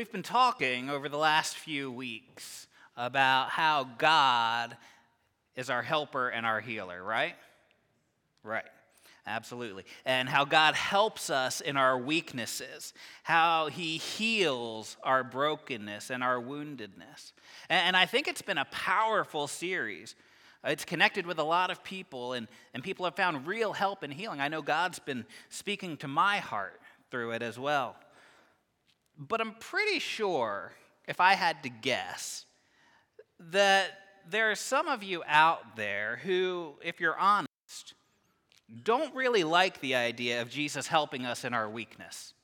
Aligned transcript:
We've 0.00 0.10
been 0.10 0.22
talking 0.22 0.88
over 0.88 1.10
the 1.10 1.18
last 1.18 1.58
few 1.58 1.92
weeks 1.92 2.68
about 2.96 3.50
how 3.50 3.86
God 3.98 4.74
is 5.56 5.68
our 5.68 5.82
helper 5.82 6.30
and 6.30 6.46
our 6.46 6.58
healer, 6.58 7.04
right? 7.04 7.34
Right. 8.42 8.64
Absolutely. 9.26 9.84
And 10.06 10.26
how 10.26 10.46
God 10.46 10.74
helps 10.74 11.28
us 11.28 11.60
in 11.60 11.76
our 11.76 11.98
weaknesses, 11.98 12.94
how 13.24 13.66
He 13.66 13.98
heals 13.98 14.96
our 15.02 15.22
brokenness 15.22 16.08
and 16.08 16.24
our 16.24 16.40
woundedness. 16.40 17.32
And 17.68 17.94
I 17.94 18.06
think 18.06 18.26
it's 18.26 18.40
been 18.40 18.56
a 18.56 18.68
powerful 18.70 19.48
series. 19.48 20.14
It's 20.64 20.86
connected 20.86 21.26
with 21.26 21.38
a 21.38 21.44
lot 21.44 21.70
of 21.70 21.84
people, 21.84 22.32
and, 22.32 22.48
and 22.72 22.82
people 22.82 23.04
have 23.04 23.16
found 23.16 23.46
real 23.46 23.74
help 23.74 24.02
and 24.02 24.14
healing. 24.14 24.40
I 24.40 24.48
know 24.48 24.62
God's 24.62 24.98
been 24.98 25.26
speaking 25.50 25.98
to 25.98 26.08
my 26.08 26.38
heart 26.38 26.80
through 27.10 27.32
it 27.32 27.42
as 27.42 27.58
well. 27.58 27.96
But 29.18 29.40
I'm 29.40 29.54
pretty 29.54 29.98
sure, 29.98 30.72
if 31.06 31.20
I 31.20 31.34
had 31.34 31.62
to 31.64 31.68
guess, 31.68 32.46
that 33.38 33.90
there 34.28 34.50
are 34.50 34.54
some 34.54 34.88
of 34.88 35.02
you 35.02 35.22
out 35.26 35.76
there 35.76 36.20
who, 36.22 36.74
if 36.82 37.00
you're 37.00 37.18
honest, 37.18 37.94
don't 38.84 39.14
really 39.14 39.44
like 39.44 39.80
the 39.80 39.94
idea 39.94 40.42
of 40.42 40.50
Jesus 40.50 40.86
helping 40.86 41.26
us 41.26 41.44
in 41.44 41.54
our 41.54 41.68
weakness. 41.68 42.34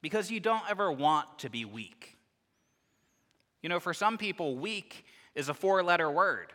Because 0.00 0.30
you 0.30 0.40
don't 0.40 0.64
ever 0.68 0.90
want 0.90 1.38
to 1.40 1.50
be 1.50 1.64
weak. 1.64 2.16
You 3.62 3.68
know, 3.68 3.78
for 3.78 3.94
some 3.94 4.18
people, 4.18 4.56
weak 4.56 5.04
is 5.34 5.48
a 5.48 5.54
four 5.54 5.82
letter 5.84 6.10
word, 6.10 6.52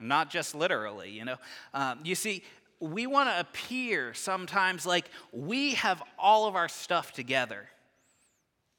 not 0.00 0.30
just 0.30 0.54
literally, 0.54 1.10
you 1.10 1.24
know. 1.24 1.36
Um, 1.74 2.00
you 2.02 2.14
see, 2.14 2.42
we 2.80 3.06
want 3.06 3.28
to 3.28 3.38
appear 3.38 4.14
sometimes 4.14 4.86
like 4.86 5.10
we 5.32 5.74
have 5.74 6.02
all 6.18 6.46
of 6.46 6.56
our 6.56 6.68
stuff 6.68 7.12
together. 7.12 7.68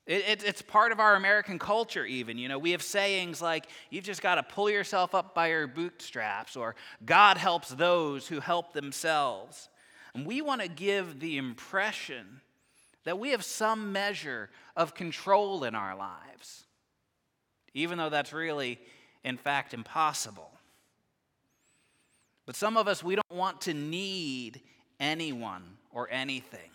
It, 0.08 0.24
it, 0.28 0.44
it's 0.44 0.62
part 0.62 0.94
of 0.94 1.02
our 1.02 1.16
American 1.16 1.60
culture, 1.60 2.06
even. 2.06 2.38
You 2.38 2.48
know, 2.48 2.58
we 2.58 2.72
have 2.72 2.82
sayings 2.82 3.42
like, 3.42 3.68
you've 3.90 4.06
just 4.06 4.22
got 4.22 4.36
to 4.36 4.44
pull 4.44 4.70
yourself 4.70 5.14
up 5.14 5.36
by 5.36 5.50
your 5.50 5.68
bootstraps, 5.68 6.56
or 6.56 6.76
God 7.06 7.38
helps 7.38 7.70
those 7.70 8.26
who 8.28 8.40
help 8.40 8.72
themselves. 8.72 9.68
And 10.14 10.26
we 10.26 10.42
want 10.42 10.62
to 10.62 10.70
give 10.70 11.20
the 11.20 11.38
impression 11.38 12.40
that 13.04 13.20
we 13.20 13.32
have 13.32 13.44
some 13.44 13.92
measure 13.92 14.50
of 14.78 14.96
control 14.96 15.66
in 15.66 15.76
our 15.76 15.96
lives, 15.96 16.64
even 17.74 17.98
though 17.98 18.10
that's 18.10 18.32
really, 18.32 18.80
in 19.26 19.38
fact, 19.38 19.74
impossible. 19.74 20.52
But 22.46 22.56
some 22.56 22.78
of 22.78 22.88
us, 22.88 23.04
we 23.04 23.16
don't 23.16 23.30
want 23.30 23.62
to 23.62 23.74
need 23.74 24.62
anyone 25.02 25.64
or 25.92 26.08
anything. 26.10 26.72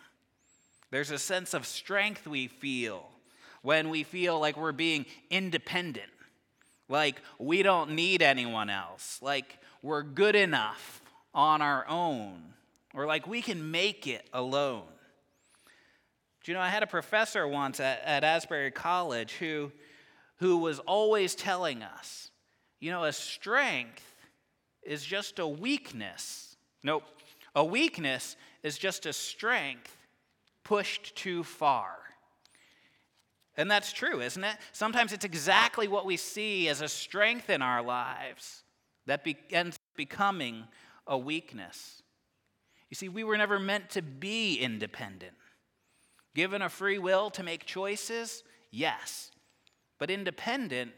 There's 0.90 1.10
a 1.10 1.18
sense 1.18 1.54
of 1.54 1.66
strength 1.66 2.26
we 2.26 2.46
feel 2.48 3.08
when 3.62 3.88
we 3.88 4.02
feel 4.02 4.38
like 4.38 4.56
we're 4.56 4.72
being 4.72 5.06
independent, 5.30 6.10
like 6.88 7.20
we 7.38 7.62
don't 7.62 7.92
need 7.92 8.22
anyone 8.22 8.68
else, 8.68 9.18
like 9.22 9.58
we're 9.82 10.02
good 10.02 10.36
enough 10.36 11.00
on 11.34 11.62
our 11.62 11.86
own, 11.88 12.42
or 12.94 13.06
like 13.06 13.26
we 13.26 13.40
can 13.40 13.70
make 13.70 14.06
it 14.06 14.28
alone. 14.32 14.82
Do 16.44 16.50
you 16.50 16.58
know, 16.58 16.62
I 16.62 16.68
had 16.68 16.82
a 16.82 16.88
professor 16.88 17.46
once 17.46 17.78
at, 17.78 18.02
at 18.04 18.24
Asbury 18.24 18.72
College 18.72 19.32
who, 19.34 19.70
who 20.36 20.58
was 20.58 20.80
always 20.80 21.36
telling 21.36 21.82
us, 21.82 22.30
you 22.80 22.90
know, 22.90 23.04
a 23.04 23.12
strength 23.12 24.04
is 24.82 25.04
just 25.04 25.38
a 25.38 25.46
weakness. 25.46 26.56
Nope, 26.82 27.04
a 27.54 27.64
weakness 27.64 28.36
is 28.64 28.76
just 28.76 29.06
a 29.06 29.12
strength 29.12 29.96
pushed 30.64 31.14
too 31.14 31.44
far. 31.44 31.96
And 33.56 33.70
that's 33.70 33.92
true, 33.92 34.20
isn't 34.20 34.44
it? 34.44 34.56
Sometimes 34.72 35.12
it's 35.12 35.24
exactly 35.24 35.86
what 35.86 36.06
we 36.06 36.16
see 36.16 36.68
as 36.68 36.80
a 36.80 36.88
strength 36.88 37.50
in 37.50 37.60
our 37.60 37.82
lives 37.82 38.62
that 39.06 39.24
be- 39.24 39.36
ends 39.50 39.76
up 39.76 39.96
becoming 39.96 40.64
a 41.06 41.18
weakness. 41.18 42.02
You 42.88 42.94
see, 42.94 43.08
we 43.08 43.24
were 43.24 43.36
never 43.36 43.58
meant 43.58 43.90
to 43.90 44.02
be 44.02 44.56
independent. 44.56 45.34
Given 46.34 46.62
a 46.62 46.70
free 46.70 46.98
will 46.98 47.30
to 47.30 47.42
make 47.42 47.66
choices, 47.66 48.42
yes. 48.70 49.30
But 49.98 50.10
independent, 50.10 50.92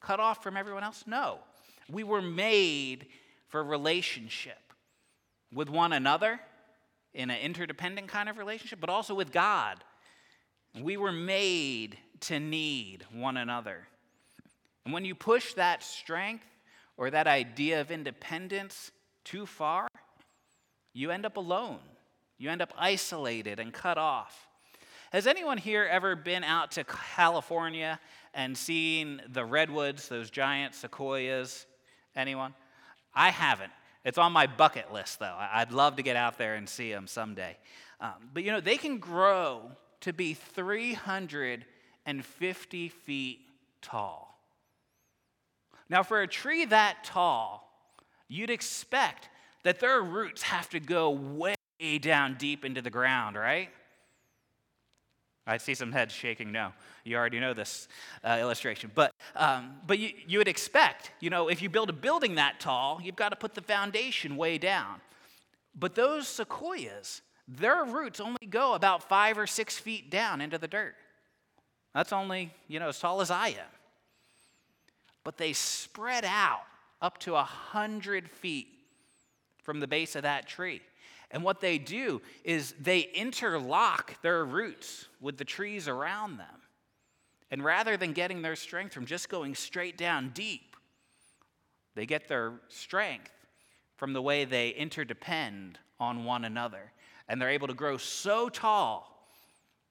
cut 0.00 0.18
off 0.18 0.42
from 0.42 0.56
everyone 0.56 0.84
else, 0.84 1.04
no. 1.06 1.40
We 1.90 2.04
were 2.04 2.22
made 2.22 3.06
for 3.48 3.62
relationship 3.62 4.72
with 5.52 5.68
one 5.68 5.92
another 5.92 6.40
in 7.12 7.30
an 7.30 7.38
interdependent 7.40 8.08
kind 8.08 8.30
of 8.30 8.38
relationship, 8.38 8.80
but 8.80 8.88
also 8.88 9.14
with 9.14 9.30
God 9.30 9.84
we 10.80 10.96
were 10.96 11.12
made 11.12 11.98
to 12.20 12.40
need 12.40 13.04
one 13.12 13.36
another. 13.36 13.86
And 14.84 14.94
when 14.94 15.04
you 15.04 15.14
push 15.14 15.54
that 15.54 15.82
strength 15.82 16.44
or 16.96 17.10
that 17.10 17.26
idea 17.26 17.80
of 17.80 17.90
independence 17.90 18.90
too 19.24 19.46
far, 19.46 19.88
you 20.92 21.10
end 21.10 21.26
up 21.26 21.36
alone. 21.36 21.78
You 22.38 22.50
end 22.50 22.62
up 22.62 22.72
isolated 22.76 23.60
and 23.60 23.72
cut 23.72 23.98
off. 23.98 24.48
Has 25.12 25.26
anyone 25.26 25.58
here 25.58 25.84
ever 25.84 26.16
been 26.16 26.42
out 26.42 26.72
to 26.72 26.84
California 26.84 28.00
and 28.34 28.56
seen 28.56 29.20
the 29.28 29.44
redwoods, 29.44 30.08
those 30.08 30.30
giant 30.30 30.74
sequoias? 30.74 31.66
Anyone? 32.16 32.54
I 33.14 33.30
haven't. 33.30 33.72
It's 34.04 34.18
on 34.18 34.32
my 34.32 34.46
bucket 34.46 34.92
list, 34.92 35.18
though. 35.18 35.36
I'd 35.38 35.70
love 35.70 35.96
to 35.96 36.02
get 36.02 36.16
out 36.16 36.38
there 36.38 36.54
and 36.54 36.68
see 36.68 36.90
them 36.90 37.06
someday. 37.06 37.56
Um, 38.00 38.30
but 38.32 38.42
you 38.42 38.50
know, 38.50 38.60
they 38.60 38.76
can 38.76 38.98
grow 38.98 39.70
to 40.02 40.12
be 40.12 40.34
350 40.34 42.88
feet 42.88 43.40
tall. 43.80 44.38
Now, 45.88 46.02
for 46.02 46.20
a 46.22 46.28
tree 46.28 46.64
that 46.66 47.04
tall, 47.04 47.70
you'd 48.28 48.50
expect 48.50 49.30
that 49.62 49.80
their 49.80 50.00
roots 50.00 50.42
have 50.42 50.68
to 50.70 50.80
go 50.80 51.10
way 51.10 51.54
down 52.00 52.36
deep 52.38 52.64
into 52.64 52.82
the 52.82 52.90
ground, 52.90 53.36
right? 53.36 53.68
I 55.46 55.56
see 55.56 55.74
some 55.74 55.90
heads 55.90 56.14
shaking 56.14 56.52
no. 56.52 56.72
You 57.04 57.16
already 57.16 57.40
know 57.40 57.52
this 57.52 57.88
uh, 58.22 58.38
illustration. 58.40 58.92
But, 58.94 59.12
um, 59.34 59.74
but 59.86 59.98
you, 59.98 60.10
you 60.26 60.38
would 60.38 60.46
expect, 60.46 61.10
you 61.20 61.30
know, 61.30 61.48
if 61.48 61.60
you 61.60 61.68
build 61.68 61.90
a 61.90 61.92
building 61.92 62.36
that 62.36 62.60
tall, 62.60 63.00
you've 63.02 63.16
got 63.16 63.30
to 63.30 63.36
put 63.36 63.54
the 63.54 63.60
foundation 63.60 64.36
way 64.36 64.56
down. 64.56 65.00
But 65.74 65.94
those 65.94 66.28
sequoias, 66.28 67.22
their 67.48 67.84
roots 67.84 68.20
only 68.20 68.46
go 68.48 68.74
about 68.74 69.08
five 69.08 69.36
or 69.38 69.46
six 69.46 69.78
feet 69.78 70.10
down 70.10 70.40
into 70.40 70.58
the 70.58 70.68
dirt. 70.68 70.94
That's 71.94 72.12
only, 72.12 72.52
you 72.68 72.80
know, 72.80 72.88
as 72.88 72.98
tall 72.98 73.20
as 73.20 73.30
I 73.30 73.48
am. 73.48 73.72
But 75.24 75.36
they 75.36 75.52
spread 75.52 76.24
out 76.24 76.62
up 77.00 77.18
to 77.18 77.34
a 77.34 77.42
hundred 77.42 78.30
feet 78.30 78.68
from 79.62 79.80
the 79.80 79.86
base 79.86 80.16
of 80.16 80.22
that 80.22 80.46
tree. 80.46 80.80
And 81.30 81.42
what 81.42 81.60
they 81.60 81.78
do 81.78 82.20
is 82.44 82.74
they 82.80 83.00
interlock 83.14 84.20
their 84.22 84.44
roots 84.44 85.06
with 85.20 85.38
the 85.38 85.44
trees 85.44 85.88
around 85.88 86.36
them. 86.38 86.46
And 87.50 87.64
rather 87.64 87.96
than 87.96 88.12
getting 88.12 88.42
their 88.42 88.56
strength 88.56 88.94
from 88.94 89.06
just 89.06 89.28
going 89.28 89.54
straight 89.54 89.96
down 89.96 90.30
deep, 90.34 90.76
they 91.94 92.06
get 92.06 92.28
their 92.28 92.54
strength 92.68 93.30
from 93.96 94.12
the 94.12 94.22
way 94.22 94.44
they 94.44 94.70
interdepend 94.70 95.78
on 96.00 96.24
one 96.24 96.44
another 96.44 96.92
and 97.32 97.40
they're 97.40 97.48
able 97.48 97.68
to 97.68 97.74
grow 97.74 97.96
so 97.96 98.50
tall 98.50 99.26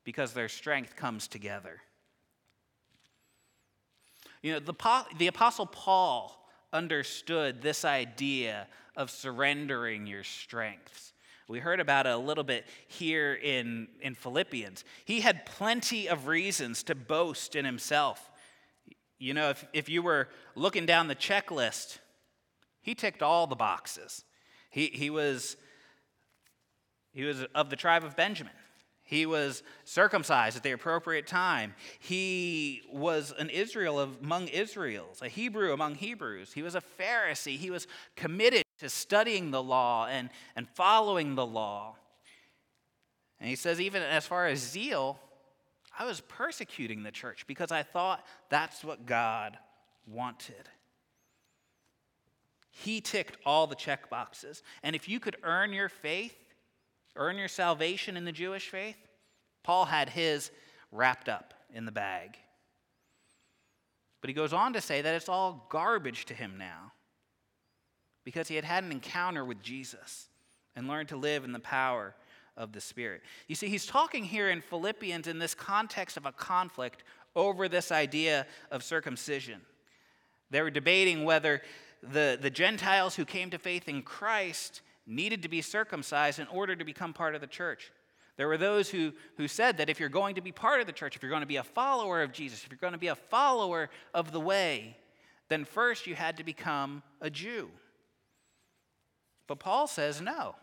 because 0.03 0.31
their 0.31 0.47
strength 0.47 0.95
comes 0.95 1.27
together. 1.27 1.81
You 4.43 4.53
know, 4.53 4.59
the, 4.59 4.75
the 5.17 5.25
Apostle 5.25 5.65
Paul 5.65 6.39
understood 6.71 7.63
this 7.63 7.83
idea 7.83 8.67
of 8.95 9.09
surrendering 9.09 10.05
your 10.05 10.23
strengths. 10.23 11.13
We 11.47 11.57
heard 11.57 11.79
about 11.79 12.05
it 12.05 12.11
a 12.11 12.17
little 12.17 12.43
bit 12.43 12.67
here 12.87 13.33
in, 13.33 13.87
in 14.01 14.13
Philippians. 14.13 14.85
He 15.03 15.21
had 15.21 15.47
plenty 15.47 16.07
of 16.07 16.27
reasons 16.27 16.83
to 16.83 16.95
boast 16.95 17.55
in 17.55 17.65
himself. 17.65 18.29
You 19.17 19.33
know, 19.33 19.49
if, 19.49 19.65
if 19.73 19.89
you 19.89 20.03
were 20.03 20.29
looking 20.53 20.85
down 20.85 21.07
the 21.07 21.15
checklist, 21.15 21.97
he 22.83 22.93
ticked 22.93 23.23
all 23.23 23.47
the 23.47 23.55
boxes. 23.55 24.25
He, 24.69 24.91
he 24.93 25.09
was 25.09 25.57
he 27.13 27.23
was 27.23 27.43
of 27.55 27.69
the 27.69 27.75
tribe 27.75 28.03
of 28.03 28.15
Benjamin. 28.15 28.53
He 29.03 29.25
was 29.25 29.61
circumcised 29.83 30.55
at 30.55 30.63
the 30.63 30.71
appropriate 30.71 31.27
time. 31.27 31.75
He 31.99 32.81
was 32.93 33.33
an 33.37 33.49
Israel 33.49 33.99
among 33.99 34.47
Israels, 34.47 35.21
a 35.21 35.27
Hebrew 35.27 35.73
among 35.73 35.95
Hebrews. 35.95 36.53
He 36.53 36.61
was 36.61 36.75
a 36.75 36.81
Pharisee. 36.97 37.57
He 37.57 37.69
was 37.69 37.87
committed 38.15 38.63
to 38.79 38.87
studying 38.87 39.51
the 39.51 39.61
law 39.61 40.07
and, 40.07 40.29
and 40.55 40.65
following 40.69 41.35
the 41.35 41.45
law. 41.45 41.97
And 43.41 43.49
he 43.49 43.57
says, 43.57 43.81
even 43.81 44.01
as 44.01 44.25
far 44.25 44.47
as 44.47 44.59
zeal, 44.59 45.19
I 45.99 46.05
was 46.05 46.21
persecuting 46.21 47.03
the 47.03 47.11
church 47.11 47.45
because 47.47 47.71
I 47.71 47.83
thought 47.83 48.25
that's 48.49 48.81
what 48.81 49.05
God 49.05 49.57
wanted. 50.07 50.69
He 52.69 53.01
ticked 53.01 53.35
all 53.45 53.67
the 53.67 53.75
check 53.75 54.09
boxes. 54.09 54.63
And 54.83 54.95
if 54.95 55.09
you 55.09 55.19
could 55.19 55.35
earn 55.43 55.73
your 55.73 55.89
faith, 55.89 56.35
earn 57.15 57.37
your 57.37 57.47
salvation 57.47 58.17
in 58.17 58.25
the 58.25 58.31
Jewish 58.31 58.69
faith, 58.69 58.97
Paul 59.63 59.85
had 59.85 60.09
his 60.09 60.51
wrapped 60.91 61.29
up 61.29 61.53
in 61.73 61.85
the 61.85 61.91
bag. 61.91 62.37
But 64.21 64.29
he 64.29 64.33
goes 64.33 64.53
on 64.53 64.73
to 64.73 64.81
say 64.81 65.01
that 65.01 65.15
it's 65.15 65.29
all 65.29 65.67
garbage 65.69 66.25
to 66.25 66.33
him 66.33 66.55
now 66.57 66.93
because 68.23 68.47
he 68.47 68.55
had 68.55 68.65
had 68.65 68.83
an 68.83 68.91
encounter 68.91 69.43
with 69.43 69.61
Jesus 69.61 70.27
and 70.75 70.87
learned 70.87 71.09
to 71.09 71.17
live 71.17 71.43
in 71.43 71.51
the 71.51 71.59
power 71.59 72.15
of 72.55 72.71
the 72.71 72.81
Spirit. 72.81 73.21
You 73.47 73.55
see, 73.55 73.67
he's 73.67 73.85
talking 73.85 74.23
here 74.23 74.49
in 74.49 74.61
Philippians 74.61 75.27
in 75.27 75.39
this 75.39 75.55
context 75.55 76.17
of 76.17 76.25
a 76.25 76.31
conflict 76.31 77.03
over 77.35 77.67
this 77.67 77.91
idea 77.91 78.45
of 78.69 78.83
circumcision. 78.83 79.61
They 80.49 80.61
were 80.61 80.69
debating 80.69 81.23
whether 81.23 81.61
the, 82.03 82.37
the 82.39 82.49
Gentiles 82.49 83.15
who 83.15 83.25
came 83.25 83.49
to 83.51 83.57
faith 83.57 83.87
in 83.87 84.01
Christ 84.01 84.81
needed 85.05 85.43
to 85.43 85.49
be 85.49 85.61
circumcised 85.61 86.39
in 86.39 86.47
order 86.47 86.75
to 86.75 86.85
become 86.85 87.13
part 87.13 87.35
of 87.35 87.41
the 87.41 87.47
church. 87.47 87.91
There 88.37 88.47
were 88.47 88.57
those 88.57 88.89
who, 88.89 89.13
who 89.37 89.47
said 89.47 89.77
that 89.77 89.89
if 89.89 89.99
you're 89.99 90.09
going 90.09 90.35
to 90.35 90.41
be 90.41 90.51
part 90.51 90.81
of 90.81 90.87
the 90.87 90.93
church, 90.93 91.15
if 91.15 91.21
you're 91.21 91.29
going 91.29 91.41
to 91.41 91.47
be 91.47 91.57
a 91.57 91.63
follower 91.63 92.23
of 92.23 92.31
Jesus, 92.31 92.63
if 92.63 92.71
you're 92.71 92.77
going 92.79 92.93
to 92.93 92.99
be 92.99 93.07
a 93.07 93.15
follower 93.15 93.89
of 94.13 94.31
the 94.31 94.39
way, 94.39 94.97
then 95.49 95.65
first 95.65 96.07
you 96.07 96.15
had 96.15 96.37
to 96.37 96.43
become 96.43 97.03
a 97.19 97.29
Jew. 97.29 97.69
But 99.47 99.59
Paul 99.59 99.85
says 99.87 100.21
no. 100.21 100.55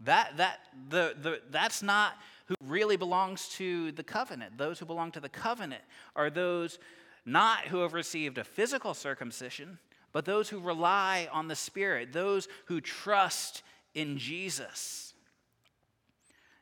That, 0.00 0.36
that, 0.38 0.60
the, 0.88 1.14
the, 1.20 1.40
that's 1.50 1.82
not 1.82 2.14
who 2.46 2.54
really 2.66 2.96
belongs 2.96 3.48
to 3.50 3.92
the 3.92 4.02
covenant. 4.02 4.58
Those 4.58 4.78
who 4.78 4.86
belong 4.86 5.12
to 5.12 5.20
the 5.20 5.28
covenant 5.28 5.82
are 6.16 6.30
those 6.30 6.78
not 7.24 7.66
who 7.68 7.80
have 7.82 7.92
received 7.92 8.38
a 8.38 8.44
physical 8.44 8.94
circumcision, 8.94 9.78
but 10.12 10.24
those 10.24 10.48
who 10.48 10.60
rely 10.60 11.28
on 11.32 11.48
the 11.48 11.56
Spirit, 11.56 12.12
those 12.12 12.48
who 12.66 12.80
trust 12.80 13.62
in 13.94 14.18
Jesus. 14.18 15.14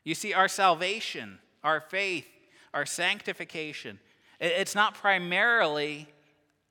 You 0.03 0.15
see, 0.15 0.33
our 0.33 0.47
salvation, 0.47 1.39
our 1.63 1.79
faith, 1.81 2.27
our 2.73 2.85
sanctification, 2.85 3.99
it's 4.39 4.75
not 4.75 4.95
primarily 4.95 6.07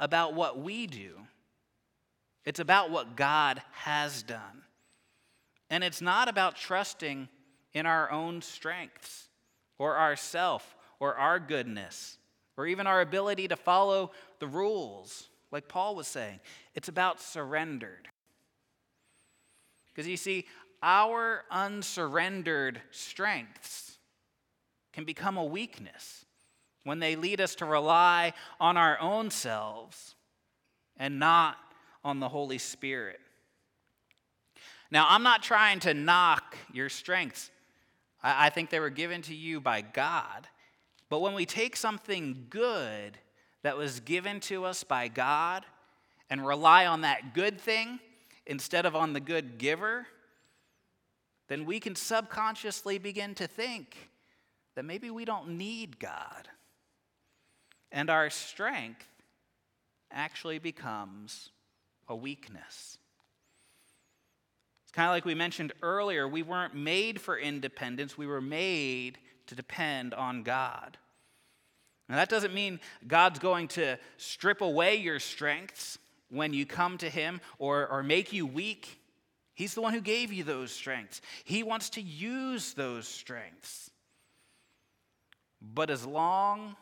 about 0.01 0.35
what 0.35 0.59
we 0.59 0.87
do, 0.87 1.13
it's 2.45 2.61
about 2.61 2.91
what 2.91 3.17
God 3.17 3.63
has 3.73 4.23
done. 4.23 4.63
And 5.73 5.85
it's 5.85 6.01
not 6.01 6.29
about 6.29 6.57
trusting 6.57 7.29
in 7.75 7.87
our 7.87 8.11
own 8.11 8.43
strengths 8.43 9.29
or 9.79 9.95
our 9.95 10.17
self 10.17 10.75
or 10.99 11.15
our 11.15 11.39
goodness 11.39 12.19
or 12.57 12.67
even 12.67 12.87
our 12.87 13.01
ability 13.01 13.49
to 13.49 13.57
follow 13.57 14.11
the 14.39 14.47
rules, 14.47 15.30
like 15.51 15.69
Paul 15.69 15.97
was 15.97 16.07
saying. 16.07 16.41
It's 16.75 16.89
about 16.89 17.21
surrendered. 17.21 18.09
Because 19.89 20.09
you 20.09 20.17
see, 20.17 20.47
our 20.83 21.45
unsurrendered 21.51 22.81
strengths 22.91 23.99
can 24.93 25.05
become 25.05 25.37
a 25.37 25.45
weakness 25.45 26.25
when 26.85 26.99
they 26.99 27.17
lead 27.17 27.41
us 27.41 27.55
to 27.57 27.65
rely 27.65 28.33
on 28.59 28.77
our 28.77 28.99
own 29.01 29.31
selves 29.31 30.15
and 30.97 31.19
not 31.19 31.57
on 32.05 32.21
the 32.21 32.29
Holy 32.29 32.59
Spirit. 32.59 33.21
Now, 34.91 35.07
I'm 35.09 35.23
not 35.23 35.43
trying 35.43 35.81
to 35.81 35.95
knock 35.95 36.57
your 36.73 36.89
strengths. 36.89 37.51
I, 38.23 38.51
think 38.51 38.71
they 38.71 38.81
were 38.81 38.91
given 38.91 39.23
to 39.23 39.35
you 39.35 39.61
by 39.61 39.81
God. 39.83 40.49
But 41.09 41.21
when 41.21 41.35
we 41.35 41.47
take 41.47 41.77
something 41.77 42.47
good 42.51 43.19
that 43.63 43.77
was 43.77 44.01
given 44.01 44.41
to 44.41 44.65
us 44.65 44.85
by 44.85 45.09
God 45.09 45.65
and 46.29 46.47
rely 46.47 46.87
on 46.87 47.03
that 47.03 47.35
good 47.35 47.61
thing 47.61 47.99
instead 48.47 48.87
of 48.87 48.97
on 48.97 49.13
the 49.13 49.21
good 49.21 49.59
giver, 49.59 50.07
then 51.49 51.65
we 51.65 51.81
can 51.81 51.95
subconsciously 51.95 52.99
begin 52.99 53.35
to 53.35 53.47
think 53.47 54.11
that 54.77 54.85
maybe 54.85 55.11
we 55.11 55.25
don't 55.25 55.59
need 55.59 55.99
God. 55.99 56.49
And 57.93 58.09
our 58.09 58.31
strength 58.31 59.07
actually 60.13 60.59
becomes 60.59 61.51
a 62.09 62.15
weakness. 62.15 62.99
It's 64.85 64.93
kind 64.93 65.09
of 65.09 65.13
like 65.13 65.25
we 65.25 65.35
mentioned 65.35 65.73
earlier, 65.83 66.27
we 66.27 66.43
weren't 66.43 66.75
made 66.75 67.21
for 67.21 67.39
independence, 67.39 68.17
we 68.17 68.27
were 68.27 68.41
made 68.41 69.19
to 69.47 69.55
depend 69.55 70.15
on 70.15 70.43
God. 70.43 70.99
Now, 72.11 72.17
that 72.17 72.29
doesn't 72.29 72.53
mean 72.53 72.81
God's 73.07 73.39
going 73.39 73.69
to 73.69 73.97
strip 74.17 74.63
away 74.63 74.97
your 74.97 75.21
strengths 75.21 75.97
when 76.29 76.53
you 76.53 76.67
come 76.67 76.99
to 76.99 77.09
Him 77.09 77.41
or, 77.61 77.87
or 77.87 78.03
make 78.03 78.33
you 78.33 78.47
weak. 78.47 79.01
He's 79.55 79.75
the 79.75 79.81
one 79.81 79.95
who 79.95 80.01
gave 80.01 80.33
you 80.33 80.43
those 80.43 80.73
strengths. 80.73 81.21
He 81.45 81.63
wants 81.63 81.91
to 81.91 82.01
use 82.01 82.75
those 82.75 83.07
strengths. 83.07 83.93
But 85.63 85.89
as 85.89 86.05
long 86.05 86.75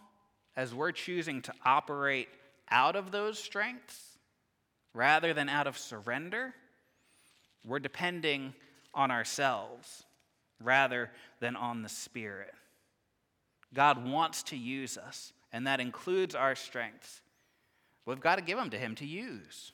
as 0.57 0.75
we're 0.75 0.93
choosing 0.93 1.43
to 1.43 1.53
operate 1.63 2.29
out 2.71 2.97
of 2.97 3.11
those 3.11 3.39
strengths 3.39 4.17
rather 4.95 5.35
than 5.35 5.51
out 5.51 5.67
of 5.67 5.77
surrender, 5.77 6.55
we're 7.67 7.81
depending 7.81 8.55
on 8.95 9.11
ourselves 9.11 10.05
rather 10.59 11.11
than 11.41 11.55
on 11.55 11.83
the 11.83 11.89
Spirit. 11.91 12.55
God 13.75 14.09
wants 14.09 14.43
to 14.44 14.56
use 14.56 14.97
us, 14.97 15.32
and 15.53 15.67
that 15.67 15.81
includes 15.81 16.35
our 16.35 16.55
strengths. 16.55 17.20
We've 18.06 18.20
got 18.20 18.37
to 18.37 18.43
give 18.43 18.56
them 18.56 18.70
to 18.70 18.79
Him 18.79 18.94
to 18.97 19.06
use. 19.06 19.73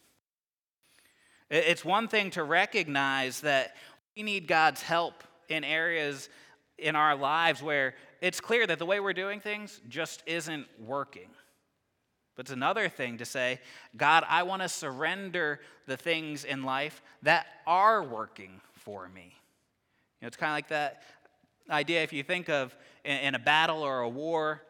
It's 1.51 1.85
one 1.85 2.09
thing 2.09 2.31
to 2.31 2.43
recognize 2.43 3.41
that 3.43 3.77
we 4.17 4.23
need 4.23 4.49
God's 4.49 4.83
help 4.83 5.23
in 5.49 5.63
areas 5.63 6.29
in 6.79 6.97
our 6.97 7.15
lives 7.15 7.63
where 7.63 7.95
it's 8.21 8.41
clear 8.41 8.67
that 8.67 8.79
the 8.79 8.87
way 8.87 8.99
we're 8.99 9.13
doing 9.13 9.41
things 9.41 9.81
just 9.89 10.23
isn't 10.27 10.67
working. 10.81 11.29
But 12.35 12.47
it's 12.47 12.53
another 12.53 12.89
thing 12.89 13.19
to 13.19 13.25
say, 13.25 13.61
God, 13.97 14.25
I 14.29 14.43
want 14.43 14.63
to 14.63 14.69
surrender 14.69 15.61
the 15.87 15.97
things 15.97 16.45
in 16.45 16.65
life 16.65 17.03
that 17.23 17.47
are 17.67 18.03
working 18.03 18.61
for 18.73 19.09
me. 19.09 19.35
You 20.21 20.25
know, 20.25 20.29
it's 20.29 20.37
kind 20.37 20.51
of 20.51 20.57
like 20.57 20.69
that 20.69 21.03
idea 21.71 22.03
if 22.03 22.13
you 22.13 22.23
think 22.23 22.49
of 22.49 22.77
in, 23.05 23.35
a 23.35 23.39
battle 23.39 23.83
or 23.83 24.01
a 24.01 24.09
war, 24.09 24.63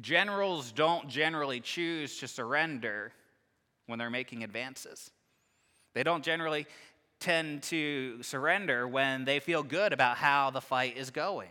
generals 0.00 0.72
don't 0.72 1.08
generally 1.08 1.60
choose 1.60 2.18
to 2.18 2.28
surrender 2.28 3.12
when 3.86 3.98
they're 3.98 4.10
making 4.10 4.44
advances. 4.44 5.10
They 5.94 6.02
don't 6.02 6.24
generally 6.24 6.66
tend 7.18 7.62
to 7.64 8.22
surrender 8.22 8.88
when 8.88 9.24
they 9.24 9.40
feel 9.40 9.62
good 9.62 9.92
about 9.92 10.16
how 10.16 10.50
the 10.50 10.60
fight 10.60 10.96
is 10.96 11.10
going. 11.10 11.50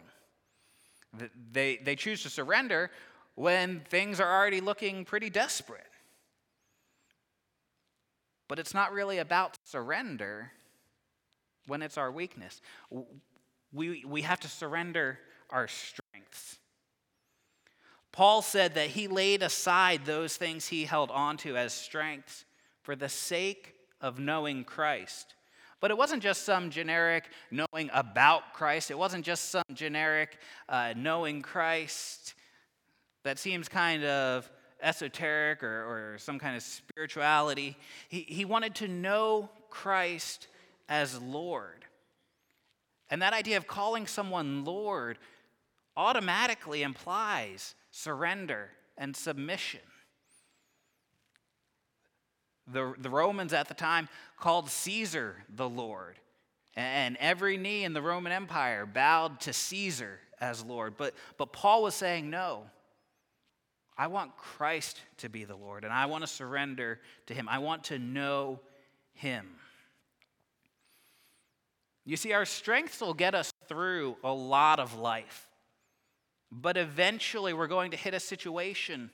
They, 1.51 1.77
they 1.77 1.95
choose 1.95 2.23
to 2.23 2.29
surrender 2.29 2.91
when 3.35 3.81
things 3.89 4.19
are 4.19 4.31
already 4.31 4.61
looking 4.61 5.05
pretty 5.05 5.29
desperate. 5.29 5.85
But 8.47 8.59
it's 8.59 8.73
not 8.73 8.91
really 8.91 9.19
about 9.19 9.57
surrender 9.63 10.51
when 11.67 11.81
it's 11.81 11.97
our 11.97 12.11
weakness. 12.11 12.61
We, 13.71 14.03
we 14.05 14.21
have 14.23 14.39
to 14.41 14.47
surrender 14.47 15.19
our 15.49 15.67
strengths. 15.67 16.57
Paul 18.11 18.41
said 18.41 18.73
that 18.73 18.87
he 18.87 19.07
laid 19.07 19.43
aside 19.43 20.05
those 20.05 20.35
things 20.35 20.67
he 20.67 20.85
held 20.85 21.11
onto 21.11 21.55
as 21.55 21.73
strengths 21.73 22.45
for 22.81 22.95
the 22.95 23.09
sake 23.09 23.75
of 24.01 24.19
knowing 24.19 24.63
Christ. 24.63 25.35
But 25.79 25.91
it 25.91 25.97
wasn't 25.97 26.23
just 26.23 26.43
some 26.43 26.69
generic 26.69 27.29
knowing 27.51 27.89
about 27.93 28.53
Christ. 28.53 28.91
It 28.91 28.97
wasn't 28.97 29.23
just 29.23 29.49
some 29.49 29.63
generic 29.73 30.37
uh, 30.67 30.93
knowing 30.97 31.41
Christ 31.41 32.33
that 33.23 33.39
seems 33.39 33.69
kind 33.69 34.03
of 34.03 34.49
esoteric 34.81 35.63
or, 35.63 36.13
or 36.13 36.17
some 36.17 36.39
kind 36.39 36.55
of 36.55 36.63
spirituality. 36.63 37.77
He, 38.09 38.21
he 38.21 38.45
wanted 38.45 38.75
to 38.75 38.87
know 38.87 39.49
Christ 39.69 40.47
as 40.87 41.21
Lord. 41.21 41.85
And 43.09 43.21
that 43.21 43.33
idea 43.33 43.57
of 43.57 43.67
calling 43.67 44.07
someone 44.07 44.63
Lord 44.65 45.17
automatically 45.97 46.83
implies 46.83 47.75
surrender 47.91 48.69
and 48.97 49.15
submission. 49.15 49.81
The, 52.71 52.93
the 52.99 53.09
Romans 53.09 53.51
at 53.51 53.67
the 53.67 53.73
time 53.73 54.09
called 54.39 54.69
Caesar 54.69 55.43
the 55.53 55.67
Lord. 55.67 56.19
And 56.75 57.17
every 57.19 57.57
knee 57.57 57.83
in 57.83 57.93
the 57.93 58.01
Roman 58.01 58.31
Empire 58.31 58.85
bowed 58.85 59.39
to 59.41 59.53
Caesar 59.53 60.19
as 60.39 60.63
Lord. 60.63 60.95
But, 60.97 61.15
but 61.37 61.51
Paul 61.51 61.83
was 61.83 61.95
saying, 61.95 62.29
no, 62.29 62.63
I 63.97 64.07
want 64.07 64.37
Christ 64.37 65.01
to 65.17 65.27
be 65.27 65.43
the 65.43 65.57
Lord, 65.57 65.83
and 65.83 65.91
I 65.91 66.05
want 66.05 66.23
to 66.23 66.27
surrender 66.27 67.01
to 67.25 67.33
Him. 67.33 67.49
I 67.49 67.57
want 67.59 67.83
to 67.85 67.99
know 67.99 68.61
Him. 69.11 69.45
You 72.09 72.17
see, 72.17 72.33
our 72.33 72.45
strengths 72.45 73.01
will 73.01 73.13
get 73.13 73.35
us 73.35 73.53
through 73.67 74.17
a 74.23 74.33
lot 74.33 74.79
of 74.79 74.97
life, 74.97 75.47
but 76.51 76.75
eventually 76.75 77.53
we're 77.53 77.67
going 77.67 77.91
to 77.91 77.97
hit 77.97 78.15
a 78.15 78.19
situation 78.19 79.11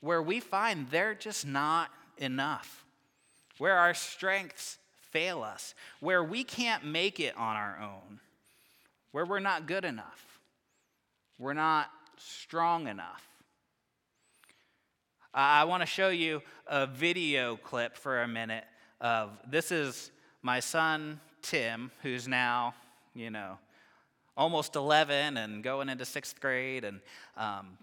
where 0.00 0.22
we 0.22 0.40
find 0.40 0.88
they're 0.90 1.14
just 1.14 1.46
not 1.46 1.90
enough, 2.16 2.86
where 3.58 3.76
our 3.76 3.92
strengths 3.92 4.78
fail 5.10 5.42
us, 5.42 5.74
where 6.00 6.24
we 6.24 6.42
can't 6.42 6.82
make 6.82 7.20
it 7.20 7.36
on 7.36 7.56
our 7.56 7.78
own, 7.78 8.20
where 9.12 9.26
we're 9.26 9.38
not 9.38 9.66
good 9.66 9.84
enough, 9.84 10.40
we're 11.38 11.52
not 11.52 11.90
strong 12.16 12.88
enough. 12.88 13.28
I 15.34 15.64
want 15.64 15.82
to 15.82 15.86
show 15.86 16.08
you 16.08 16.40
a 16.66 16.86
video 16.86 17.56
clip 17.56 17.98
for 17.98 18.22
a 18.22 18.28
minute 18.28 18.64
of 18.98 19.28
this 19.46 19.70
is 19.70 20.10
my 20.40 20.60
son 20.60 21.20
Tim, 21.42 21.90
who's 22.02 22.28
now, 22.28 22.74
you 23.14 23.30
know, 23.30 23.58
almost 24.36 24.76
11 24.76 25.36
and 25.36 25.62
going 25.62 25.88
into 25.88 26.04
sixth 26.04 26.40
grade. 26.40 26.84
And, 26.84 27.00
um, 27.36 27.78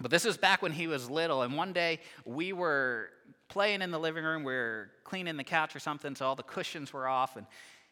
but 0.00 0.10
this 0.10 0.24
was 0.24 0.36
back 0.36 0.62
when 0.62 0.72
he 0.72 0.86
was 0.86 1.10
little. 1.10 1.42
And 1.42 1.56
one 1.56 1.72
day 1.72 2.00
we 2.24 2.52
were 2.52 3.10
playing 3.48 3.82
in 3.82 3.90
the 3.90 3.98
living 3.98 4.24
room, 4.24 4.44
we 4.44 4.54
were 4.54 4.90
cleaning 5.04 5.36
the 5.36 5.44
couch 5.44 5.76
or 5.76 5.78
something, 5.78 6.14
so 6.14 6.26
all 6.26 6.36
the 6.36 6.42
cushions 6.42 6.92
were 6.92 7.06
off. 7.06 7.36
And 7.36 7.46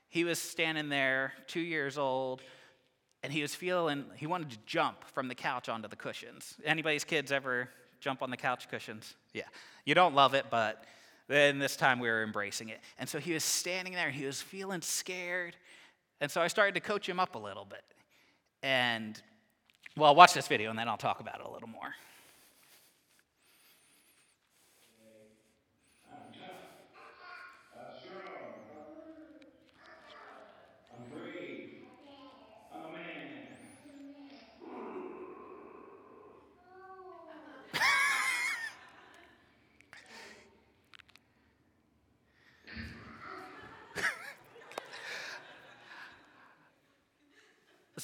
he 0.09 0.25
was 0.25 0.38
standing 0.38 0.88
there, 0.88 1.35
two 1.47 1.61
years 1.61 1.99
old, 1.99 2.42
and 3.23 3.33
he 3.33 3.42
was 3.42 3.54
feeling, 3.54 4.07
he 4.16 4.26
wanted 4.26 4.50
to 4.50 4.59
jump 4.64 5.04
from 5.04 5.28
the 5.28 5.35
couch 5.35 5.69
onto 5.69 5.88
the 5.88 5.97
cushions. 5.97 6.54
Anybody's 6.64 7.04
kids 7.04 7.30
ever 7.30 7.69
jump 8.00 8.23
on 8.23 8.30
the 8.30 8.37
couch 8.37 8.69
cushions? 8.71 9.14
Yeah. 9.35 9.45
You 9.85 9.95
don't 9.95 10.14
love 10.14 10.33
it, 10.33 10.47
but 10.50 10.85
then 11.31 11.59
this 11.59 11.77
time 11.77 12.01
we 12.01 12.09
were 12.09 12.23
embracing 12.23 12.69
it. 12.71 12.81
And 12.99 13.09
so 13.09 13.19
he 13.19 13.33
was 13.33 13.45
standing 13.45 13.95
there, 13.95 14.09
and 14.09 14.15
he 14.15 14.27
was 14.27 14.43
feeling 14.43 14.83
scared. 14.83 15.57
And 16.21 16.31
so 16.31 16.41
I 16.41 16.49
started 16.49 16.75
to 16.75 16.81
coach 16.81 17.09
him 17.09 17.19
up 17.19 17.35
a 17.35 17.39
little 17.39 17.65
bit. 17.65 17.85
And, 18.63 19.21
well, 19.97 20.15
watch 20.15 20.35
this 20.35 20.49
video 20.49 20.71
and 20.71 20.79
then 20.79 20.89
I'll 20.89 20.99
talk 20.99 21.21
about 21.21 21.41
it 21.41 21.47
a 21.47 21.51
little 21.51 21.69
more. 21.69 21.95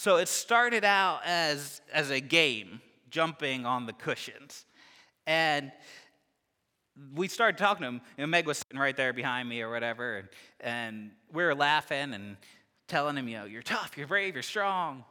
So 0.06 0.18
it 0.18 0.28
started 0.28 0.84
out 0.84 1.22
as, 1.24 1.80
as 1.92 2.10
a 2.10 2.20
game, 2.20 2.80
jumping 3.10 3.66
on 3.66 3.86
the 3.86 3.92
cushions. 3.92 4.64
And 5.26 5.72
we 7.12 7.26
started 7.26 7.58
talking 7.58 7.82
to 7.82 7.88
him. 7.88 8.00
You 8.16 8.22
know, 8.22 8.28
Meg 8.28 8.46
was 8.46 8.58
sitting 8.58 8.78
right 8.78 8.96
there 8.96 9.12
behind 9.12 9.48
me 9.48 9.62
or 9.62 9.68
whatever, 9.68 10.18
and, 10.18 10.28
and 10.60 11.10
we 11.32 11.42
were 11.42 11.56
laughing 11.56 12.14
and 12.14 12.36
telling 12.86 13.16
him, 13.16 13.26
you 13.26 13.36
know, 13.38 13.46
you're 13.46 13.62
tough, 13.62 13.98
you're 13.98 14.06
brave, 14.06 14.34
you're 14.34 14.44
strong. 14.44 15.02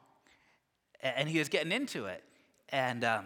And 1.01 1.27
he 1.27 1.39
was 1.39 1.49
getting 1.49 1.73
into 1.73 2.05
it. 2.05 2.23
And 2.69 3.03
um, 3.03 3.25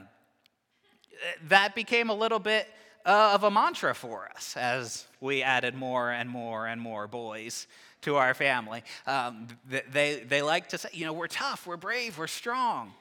that 1.50 1.76
became 1.76 2.10
a 2.10 2.16
little 2.16 2.40
bit 2.40 2.68
uh, 3.06 3.34
of 3.36 3.44
a 3.44 3.52
mantra 3.52 3.94
for 3.94 4.28
us 4.36 4.58
as 4.58 5.06
we 5.22 5.44
added 5.44 5.76
more 5.76 6.10
and 6.10 6.32
more 6.32 6.66
and 6.66 6.82
more 6.82 7.08
boys 7.08 7.68
to 8.02 8.16
our 8.16 8.34
family. 8.34 8.84
Um, 9.06 9.48
they, 9.92 10.24
they 10.28 10.42
like 10.42 10.70
to 10.70 10.78
say, 10.78 10.90
you 10.94 11.06
know, 11.06 11.14
we're 11.14 11.28
tough, 11.28 11.68
we're 11.68 11.78
brave, 11.78 12.18
we're 12.18 12.28
strong. 12.28 12.94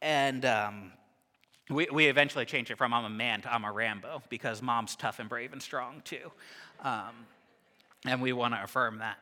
And 0.00 0.44
um, 0.44 0.92
we, 1.70 1.88
we 1.92 2.06
eventually 2.06 2.44
changed 2.44 2.70
it 2.70 2.78
from 2.78 2.94
I'm 2.94 3.04
a 3.04 3.10
man 3.10 3.42
to 3.42 3.52
I'm 3.52 3.64
a 3.64 3.72
Rambo 3.72 4.22
because 4.28 4.62
mom's 4.62 4.96
tough 4.96 5.18
and 5.18 5.28
brave 5.28 5.52
and 5.52 5.62
strong 5.62 6.02
too. 6.04 6.30
Um, 6.82 7.26
and 8.06 8.22
we 8.22 8.32
want 8.32 8.54
to 8.54 8.62
affirm 8.62 9.00
that. 9.00 9.18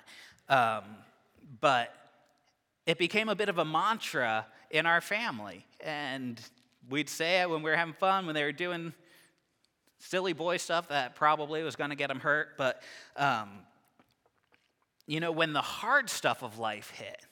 Um, 0.49 0.85
but 1.61 1.95
it 2.87 2.99
became 2.99 3.29
a 3.29 3.35
bit 3.35 3.49
of 3.49 3.59
a 3.59 3.65
mantra 3.65 4.47
in 4.71 4.87
our 4.87 5.01
family. 5.01 5.65
And 5.81 6.41
we'd 6.89 7.09
say 7.09 7.41
it 7.41 7.51
when 7.51 7.63
we 7.63 7.71
were 7.71 7.77
having 7.77 7.95
fun, 7.95 8.27
when 8.27 8.35
they 8.35 8.45
were 8.45 8.53
doing 8.53 8.93
silly 9.99 10.33
boy 10.35 10.59
stuff 10.59 10.89
that 10.89 11.17
probably 11.17 11.63
was 11.63 11.75
going 11.75 11.91
to 11.91 11.97
get 11.97 12.09
them 12.09 12.21
hurt. 12.21 12.57
But 12.57 12.83
um, 13.17 13.49
you 15.07 15.21
know, 15.21 15.31
when 15.31 15.53
the 15.53 15.63
hard 15.63 16.11
stuff 16.11 16.43
of 16.43 16.59
life 16.59 16.91
hit, 16.91 17.25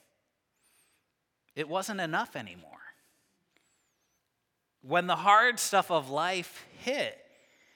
it 1.55 1.67
wasn't 1.67 2.01
enough 2.01 2.35
anymore. 2.35 2.71
When 4.81 5.07
the 5.07 5.15
hard 5.15 5.59
stuff 5.59 5.89
of 5.89 6.09
life 6.09 6.65
hit, 6.83 7.17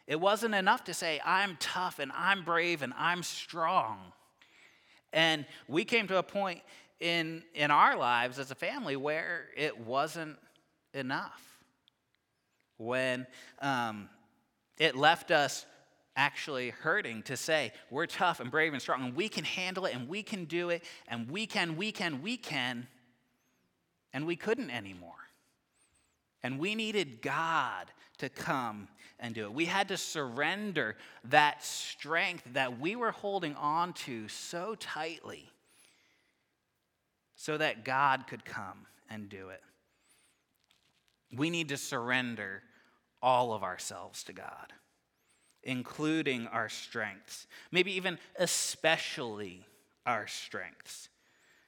it 0.08 0.20
wasn't 0.20 0.56
enough 0.56 0.86
to 0.86 0.94
say, 0.94 1.22
I'm 1.24 1.58
tough 1.60 2.00
and 2.00 2.12
I'm 2.15 2.44
brave 2.44 2.82
and 2.82 2.94
I'm 2.98 3.24
strong. 3.24 4.00
And 5.12 5.46
we 5.68 5.86
came 5.86 6.08
to 6.08 6.18
a 6.18 6.24
point 6.24 6.62
in, 7.00 7.44
in 7.53 7.72
our 7.72 7.98
lives 7.98 8.39
as 8.39 8.51
a 8.51 8.56
family 8.56 8.96
where 8.96 9.46
it 9.56 9.79
wasn't 9.79 10.38
enough. 10.94 11.41
When 12.77 13.27
um, 13.62 14.10
it 14.77 14.96
left 14.96 15.32
us 15.32 15.65
actually 16.19 16.71
hurting 16.71 17.23
to 17.23 17.38
say 17.38 17.71
we're 17.89 18.05
tough 18.05 18.41
and 18.41 18.51
brave 18.51 18.73
and 18.73 18.81
strong 18.81 19.01
and 19.01 19.15
we 19.15 19.29
can 19.29 19.45
handle 19.45 19.85
it 19.85 19.95
and 19.95 20.09
we 20.09 20.21
can 20.21 20.43
do 20.43 20.69
it 20.69 20.83
and 21.07 21.31
we 21.31 21.47
can, 21.47 21.77
we 21.77 21.93
can, 21.93 22.21
we 22.21 22.35
can, 22.35 22.88
and 24.11 24.27
we 24.27 24.35
couldn't 24.35 24.69
anymore. 24.69 25.13
And 26.43 26.59
we 26.59 26.75
needed 26.75 27.21
God 27.21 27.88
to 28.17 28.27
come 28.27 28.89
and 29.17 29.33
do 29.33 29.45
it. 29.45 29.53
We 29.53 29.63
had 29.63 29.88
to 29.88 29.97
surrender 29.97 30.97
that 31.23 31.63
strength 31.63 32.43
that 32.51 32.81
we 32.81 32.97
were 32.97 33.11
holding 33.11 33.55
on 33.55 33.93
to 33.93 34.27
so 34.27 34.75
tightly 34.75 35.49
so 37.35 37.57
that 37.57 37.85
God 37.85 38.27
could 38.27 38.43
come 38.43 38.88
and 39.09 39.29
do 39.29 39.49
it. 39.49 39.61
We 41.33 41.49
need 41.49 41.69
to 41.69 41.77
surrender 41.77 42.61
all 43.21 43.53
of 43.53 43.63
ourselves 43.63 44.25
to 44.25 44.33
God 44.33 44.73
including 45.63 46.48
our 46.48 46.70
strengths, 46.70 47.48
maybe 47.72 47.92
even 47.94 48.18
especially 48.38 49.66
our 50.06 50.28
strengths, 50.28 51.10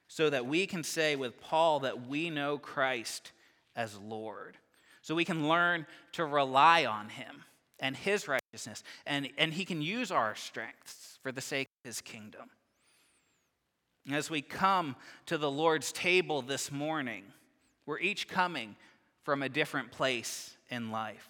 so 0.07 0.29
that 0.29 0.45
we 0.45 0.65
can 0.65 0.83
say 0.83 1.15
with 1.15 1.39
Paul 1.39 1.81
that 1.81 2.07
we 2.07 2.29
know 2.29 2.57
Christ 2.57 3.31
as 3.75 3.97
Lord. 3.97 4.57
So 5.01 5.15
we 5.15 5.25
can 5.25 5.47
learn 5.47 5.85
to 6.13 6.25
rely 6.25 6.85
on 6.85 7.09
him 7.09 7.43
and 7.79 7.97
his 7.97 8.27
righteousness, 8.27 8.83
and, 9.05 9.29
and 9.37 9.53
he 9.53 9.65
can 9.65 9.81
use 9.81 10.11
our 10.11 10.35
strengths 10.35 11.17
for 11.23 11.31
the 11.31 11.41
sake 11.41 11.67
of 11.83 11.89
his 11.89 12.01
kingdom. 12.01 12.49
As 14.11 14.29
we 14.29 14.41
come 14.41 14.95
to 15.27 15.37
the 15.37 15.49
Lord's 15.49 15.91
table 15.91 16.41
this 16.41 16.71
morning, 16.71 17.23
we're 17.85 17.99
each 17.99 18.27
coming 18.27 18.75
from 19.23 19.43
a 19.43 19.49
different 19.49 19.91
place 19.91 20.55
in 20.69 20.91
life. 20.91 21.29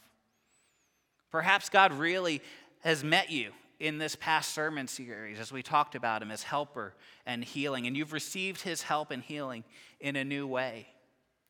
Perhaps 1.31 1.69
God 1.69 1.93
really 1.93 2.41
has 2.81 3.03
met 3.03 3.31
you 3.31 3.51
in 3.79 3.97
this 3.97 4.15
past 4.15 4.53
sermon 4.53 4.88
series 4.88 5.39
as 5.39 5.51
we 5.51 5.63
talked 5.63 5.95
about 5.95 6.21
him 6.21 6.29
as 6.29 6.43
helper 6.43 6.93
and 7.25 7.43
healing, 7.43 7.88
and 7.88 7.97
you've 7.97 8.13
received 8.13 8.61
his 8.61 8.83
help 8.83 9.11
and 9.11 9.23
healing 9.23 9.63
in 10.00 10.15
a 10.15 10.23
new 10.23 10.45
way. 10.45 10.88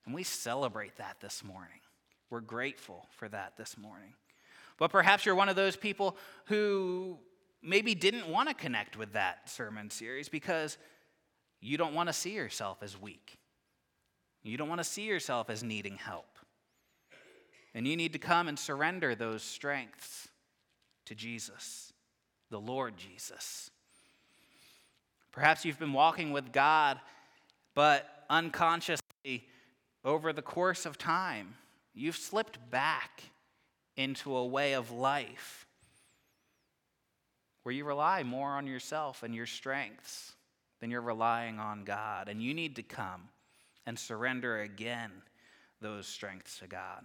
And 0.05 0.15
we 0.15 0.23
celebrate 0.23 0.97
that 0.97 1.17
this 1.19 1.43
morning. 1.43 1.79
We're 2.29 2.39
grateful 2.39 3.07
for 3.17 3.27
that 3.29 3.57
this 3.57 3.77
morning. 3.77 4.13
But 4.77 4.91
perhaps 4.91 5.25
you're 5.25 5.35
one 5.35 5.49
of 5.49 5.55
those 5.55 5.75
people 5.75 6.15
who 6.45 7.17
maybe 7.61 7.93
didn't 7.93 8.27
want 8.27 8.49
to 8.49 8.55
connect 8.55 8.97
with 8.97 9.13
that 9.13 9.49
sermon 9.49 9.89
series 9.89 10.29
because 10.29 10.77
you 11.59 11.77
don't 11.77 11.93
want 11.93 12.07
to 12.09 12.13
see 12.13 12.33
yourself 12.33 12.81
as 12.81 12.99
weak. 12.99 13.37
You 14.43 14.57
don't 14.57 14.69
want 14.69 14.79
to 14.79 14.85
see 14.85 15.03
yourself 15.03 15.49
as 15.49 15.63
needing 15.63 15.97
help. 15.97 16.30
And 17.73 17.87
you 17.87 17.95
need 17.95 18.13
to 18.13 18.19
come 18.19 18.47
and 18.47 18.59
surrender 18.59 19.15
those 19.15 19.43
strengths 19.43 20.27
to 21.05 21.15
Jesus, 21.15 21.93
the 22.49 22.59
Lord 22.59 22.97
Jesus. 22.97 23.69
Perhaps 25.31 25.63
you've 25.63 25.79
been 25.79 25.93
walking 25.93 26.31
with 26.31 26.51
God, 26.51 26.99
but 27.73 28.25
unconsciously, 28.29 29.47
over 30.03 30.33
the 30.33 30.41
course 30.41 30.85
of 30.85 30.97
time, 30.97 31.55
you've 31.93 32.17
slipped 32.17 32.59
back 32.69 33.23
into 33.95 34.35
a 34.35 34.45
way 34.45 34.73
of 34.73 34.91
life 34.91 35.65
where 37.63 37.73
you 37.73 37.85
rely 37.85 38.23
more 38.23 38.49
on 38.49 38.67
yourself 38.67 39.23
and 39.23 39.35
your 39.35 39.45
strengths 39.45 40.33
than 40.79 40.89
you're 40.89 41.01
relying 41.01 41.59
on 41.59 41.83
God. 41.83 42.27
And 42.27 42.41
you 42.41 42.53
need 42.53 42.75
to 42.77 42.83
come 42.83 43.29
and 43.85 43.97
surrender 43.97 44.61
again 44.61 45.11
those 45.79 46.07
strengths 46.07 46.59
to 46.59 46.67
God. 46.67 47.03